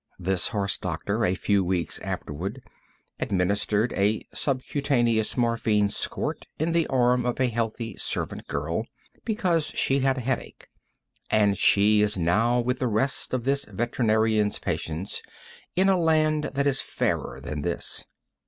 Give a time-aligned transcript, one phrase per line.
[0.17, 2.63] This horse doctor, a few weeks afterward,
[3.19, 8.87] administered a subcutaneous morphine squirt in the arm of a healthy servant girl
[9.23, 10.69] because she had the headache,
[11.29, 15.21] and she is now with the rest of this veterinarian's patients
[15.75, 18.03] in a land that is fairer than this.